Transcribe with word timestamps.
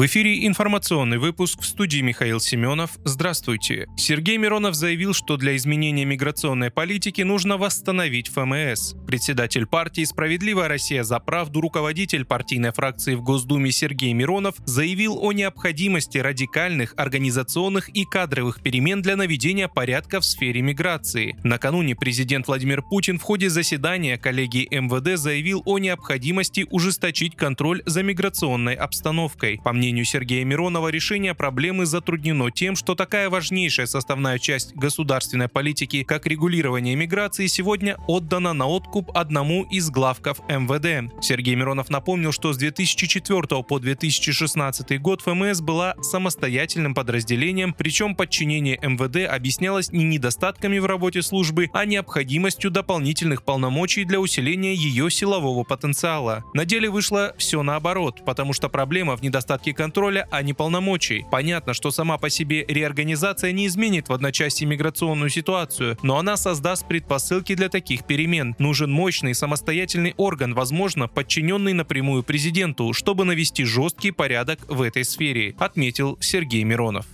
В 0.00 0.06
эфире 0.06 0.46
информационный 0.46 1.18
выпуск 1.18 1.60
в 1.60 1.66
студии 1.66 2.00
Михаил 2.00 2.40
Семенов. 2.40 2.92
Здравствуйте. 3.04 3.86
Сергей 3.98 4.38
Миронов 4.38 4.74
заявил, 4.74 5.12
что 5.12 5.36
для 5.36 5.54
изменения 5.56 6.06
миграционной 6.06 6.70
политики 6.70 7.20
нужно 7.20 7.58
восстановить 7.58 8.28
ФМС. 8.28 8.94
Председатель 9.06 9.66
партии 9.66 10.04
«Справедливая 10.04 10.68
Россия 10.68 11.02
за 11.02 11.18
правду», 11.18 11.60
руководитель 11.60 12.24
партийной 12.24 12.72
фракции 12.72 13.14
в 13.14 13.20
Госдуме 13.20 13.70
Сергей 13.72 14.14
Миронов 14.14 14.54
заявил 14.64 15.22
о 15.22 15.32
необходимости 15.32 16.16
радикальных 16.16 16.94
организационных 16.96 17.90
и 17.90 18.06
кадровых 18.06 18.62
перемен 18.62 19.02
для 19.02 19.16
наведения 19.16 19.68
порядка 19.68 20.22
в 20.22 20.24
сфере 20.24 20.62
миграции. 20.62 21.36
Накануне 21.44 21.94
президент 21.94 22.46
Владимир 22.46 22.80
Путин 22.80 23.18
в 23.18 23.22
ходе 23.22 23.50
заседания 23.50 24.16
коллегии 24.16 24.66
МВД 24.70 25.18
заявил 25.18 25.60
о 25.66 25.78
необходимости 25.78 26.66
ужесточить 26.70 27.36
контроль 27.36 27.82
за 27.84 28.02
миграционной 28.02 28.76
обстановкой. 28.76 29.60
По 29.62 29.74
мнению 29.74 29.89
мнению 29.90 30.04
Сергея 30.04 30.44
Миронова, 30.44 30.86
решение 30.86 31.34
проблемы 31.34 31.84
затруднено 31.84 32.52
тем, 32.52 32.76
что 32.76 32.94
такая 32.94 33.28
важнейшая 33.28 33.86
составная 33.86 34.38
часть 34.38 34.72
государственной 34.76 35.48
политики, 35.48 36.04
как 36.04 36.26
регулирование 36.26 36.94
миграции, 36.94 37.48
сегодня 37.48 37.96
отдана 38.06 38.52
на 38.52 38.68
откуп 38.68 39.10
одному 39.16 39.64
из 39.64 39.90
главков 39.90 40.38
МВД. 40.48 41.12
Сергей 41.20 41.56
Миронов 41.56 41.90
напомнил, 41.90 42.30
что 42.30 42.52
с 42.52 42.56
2004 42.56 43.64
по 43.64 43.80
2016 43.80 45.00
год 45.00 45.22
ФМС 45.22 45.60
была 45.60 45.96
самостоятельным 46.00 46.94
подразделением, 46.94 47.74
причем 47.76 48.14
подчинение 48.14 48.78
МВД 48.80 49.28
объяснялось 49.28 49.90
не 49.90 50.04
недостатками 50.04 50.78
в 50.78 50.86
работе 50.86 51.20
службы, 51.20 51.68
а 51.72 51.84
необходимостью 51.84 52.70
дополнительных 52.70 53.42
полномочий 53.42 54.04
для 54.04 54.20
усиления 54.20 54.72
ее 54.72 55.10
силового 55.10 55.64
потенциала. 55.64 56.44
На 56.54 56.64
деле 56.64 56.88
вышло 56.90 57.34
все 57.38 57.64
наоборот, 57.64 58.24
потому 58.24 58.52
что 58.52 58.68
проблема 58.68 59.16
в 59.16 59.22
недостатке 59.22 59.69
контроля, 59.72 60.26
а 60.30 60.42
не 60.42 60.52
полномочий. 60.52 61.24
Понятно, 61.30 61.74
что 61.74 61.90
сама 61.90 62.18
по 62.18 62.30
себе 62.30 62.64
реорганизация 62.66 63.52
не 63.52 63.66
изменит 63.66 64.08
в 64.08 64.12
одночасье 64.12 64.66
миграционную 64.66 65.30
ситуацию, 65.30 65.96
но 66.02 66.18
она 66.18 66.36
создаст 66.36 66.86
предпосылки 66.86 67.54
для 67.54 67.68
таких 67.68 68.04
перемен. 68.04 68.54
Нужен 68.58 68.90
мощный 68.90 69.34
самостоятельный 69.34 70.14
орган, 70.16 70.54
возможно, 70.54 71.08
подчиненный 71.08 71.72
напрямую 71.72 72.22
президенту, 72.22 72.92
чтобы 72.92 73.24
навести 73.24 73.64
жесткий 73.64 74.10
порядок 74.10 74.60
в 74.68 74.82
этой 74.82 75.04
сфере, 75.04 75.54
отметил 75.58 76.18
Сергей 76.20 76.64
Миронов. 76.64 77.06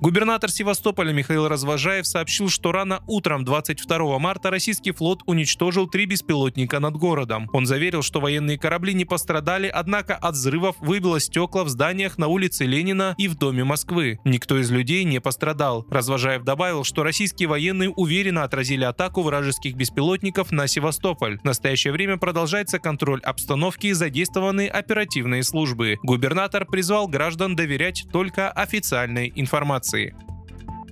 Губернатор 0.00 0.48
Севастополя 0.48 1.12
Михаил 1.12 1.48
Развожаев 1.48 2.06
сообщил, 2.06 2.48
что 2.48 2.70
рано 2.70 3.02
утром 3.08 3.44
22 3.44 4.18
марта 4.20 4.48
российский 4.48 4.92
флот 4.92 5.22
уничтожил 5.26 5.88
три 5.88 6.06
беспилотника 6.06 6.78
над 6.78 6.96
городом. 6.96 7.50
Он 7.52 7.66
заверил, 7.66 8.02
что 8.02 8.20
военные 8.20 8.58
корабли 8.58 8.94
не 8.94 9.04
пострадали, 9.04 9.66
однако 9.66 10.14
от 10.14 10.36
взрывов 10.36 10.76
выбило 10.78 11.18
стекла 11.18 11.64
в 11.64 11.68
зданиях 11.68 12.16
на 12.16 12.28
улице 12.28 12.64
Ленина 12.64 13.16
и 13.18 13.26
в 13.26 13.36
Доме 13.36 13.64
Москвы. 13.64 14.20
Никто 14.24 14.56
из 14.58 14.70
людей 14.70 15.02
не 15.02 15.20
пострадал. 15.20 15.84
Развожаев 15.90 16.44
добавил, 16.44 16.84
что 16.84 17.02
российские 17.02 17.48
военные 17.48 17.90
уверенно 17.90 18.44
отразили 18.44 18.84
атаку 18.84 19.22
вражеских 19.22 19.74
беспилотников 19.74 20.52
на 20.52 20.68
Севастополь. 20.68 21.40
В 21.40 21.44
настоящее 21.44 21.92
время 21.92 22.18
продолжается 22.18 22.78
контроль 22.78 23.20
обстановки 23.22 23.88
и 23.88 23.92
задействованы 23.94 24.68
оперативные 24.68 25.42
службы. 25.42 25.98
Губернатор 26.04 26.66
призвал 26.66 27.08
граждан 27.08 27.56
доверять 27.56 28.06
только 28.12 28.48
официальной 28.52 29.32
информации. 29.34 29.87
Федерации. 29.88 30.27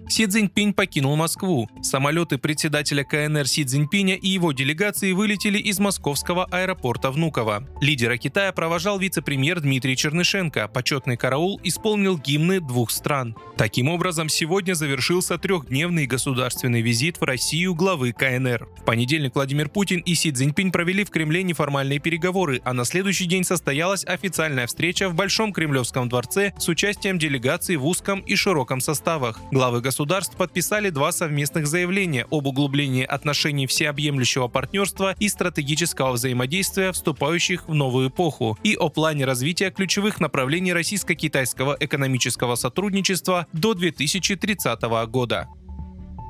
Си 0.09 0.25
Цзиньпинь 0.27 0.73
покинул 0.73 1.17
Москву. 1.17 1.69
Самолеты 1.83 2.39
председателя 2.39 3.03
КНР 3.03 3.49
Си 3.49 3.65
Цзиньпиня 3.65 4.15
и 4.15 4.29
его 4.29 4.53
делегации 4.53 5.11
вылетели 5.11 5.59
из 5.59 5.81
московского 5.81 6.45
аэропорта 6.45 7.11
Внуково. 7.11 7.67
Лидера 7.81 8.17
Китая 8.17 8.53
провожал 8.53 9.01
вице-премьер 9.01 9.61
Дмитрий 9.61 9.97
Чернышенко. 9.97 10.69
Почетный 10.69 11.17
караул 11.17 11.61
исполнил 11.65 12.19
гимны 12.19 12.61
двух 12.61 12.93
стран. 12.93 13.35
Таким 13.57 13.89
образом, 13.89 14.29
сегодня 14.29 14.75
завершился 14.75 15.39
трехдневный 15.39 16.07
государственный 16.07 16.83
визит 16.83 17.21
в 17.21 17.25
Россию 17.25 17.75
главы 17.75 18.13
КНР. 18.13 18.69
В 18.79 18.85
понедельник 18.85 19.35
Владимир 19.35 19.69
Путин 19.69 19.99
и 19.99 20.15
Си 20.15 20.31
Цзиньпинь 20.31 20.71
провели 20.71 21.03
в 21.05 21.11
Кремле 21.11 21.43
неформальные 21.43 21.99
переговоры, 21.99 22.61
а 22.65 22.73
на 22.73 22.85
следующий 22.85 23.25
день 23.27 23.43
состоялась 23.43 24.05
официальная 24.05 24.69
встреча 24.69 25.09
в 25.09 25.15
Большом 25.15 25.53
Кремлевском 25.53 26.09
дворце 26.09 26.53
с 26.59 26.69
участием 26.69 27.19
делегаций 27.19 27.75
в 27.75 27.85
узком 27.85 28.21
и 28.21 28.37
широком 28.37 28.81
составах. 28.81 29.41
Главы 29.51 29.81
государства 29.81 29.96
государств 29.97 30.37
подписали 30.37 30.91
два 30.91 31.11
совместных 31.11 31.67
заявления 31.67 32.27
об 32.31 32.47
углублении 32.47 33.03
отношений 33.03 33.67
всеобъемлющего 33.67 34.47
партнерства 34.47 35.15
и 35.19 35.27
стратегического 35.31 36.13
взаимодействия, 36.13 36.93
вступающих 36.93 37.67
в 37.67 37.73
новую 37.73 38.11
эпоху, 38.11 38.59
и 38.63 38.77
о 38.77 38.91
плане 38.91 39.25
развития 39.25 39.71
ключевых 39.71 40.21
направлений 40.21 40.75
российско-китайского 40.75 41.79
экономического 41.81 42.57
сотрудничества 42.57 43.47
до 43.55 43.73
2030 43.73 44.83
года. 45.09 45.49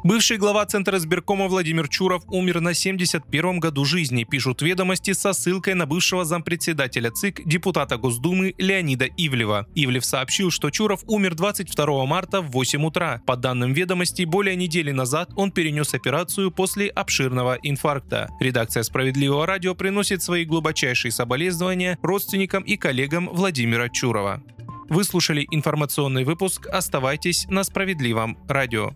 Бывший 0.06 0.36
глава 0.36 0.64
Центра 0.66 0.98
избиркома 0.98 1.48
Владимир 1.48 1.88
Чуров 1.88 2.22
умер 2.28 2.60
на 2.60 2.68
71-м 2.68 3.58
году 3.58 3.84
жизни, 3.84 4.22
пишут 4.22 4.62
ведомости 4.62 5.12
со 5.12 5.32
ссылкой 5.32 5.74
на 5.74 5.84
бывшего 5.84 6.24
зампредседателя 6.24 7.10
ЦИК, 7.10 7.44
депутата 7.44 7.96
Госдумы 7.96 8.54
Леонида 8.56 9.06
Ивлева. 9.16 9.66
Ивлев 9.74 10.04
сообщил, 10.04 10.52
что 10.52 10.70
Чуров 10.70 11.02
умер 11.08 11.34
22 11.34 12.06
марта 12.06 12.40
в 12.40 12.52
8 12.52 12.86
утра. 12.86 13.20
По 13.26 13.34
данным 13.34 13.72
ведомостей, 13.72 14.26
более 14.26 14.54
недели 14.54 14.92
назад 14.92 15.30
он 15.34 15.50
перенес 15.50 15.92
операцию 15.92 16.52
после 16.52 16.86
обширного 16.86 17.58
инфаркта. 17.64 18.30
Редакция 18.38 18.84
«Справедливого 18.84 19.44
радио» 19.44 19.74
приносит 19.74 20.22
свои 20.22 20.44
глубочайшие 20.44 21.10
соболезнования 21.10 21.98
родственникам 22.02 22.62
и 22.62 22.76
коллегам 22.76 23.28
Владимира 23.32 23.88
Чурова. 23.88 24.40
Вы 24.88 25.02
слушали 25.02 25.44
информационный 25.50 26.22
выпуск. 26.22 26.68
Оставайтесь 26.68 27.46
на 27.48 27.64
справедливом 27.64 28.38
радио. 28.46 28.92